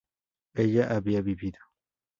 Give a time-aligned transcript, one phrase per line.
[0.55, 1.59] ella había vivido